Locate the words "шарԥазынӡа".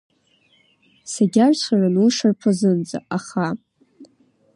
2.15-2.99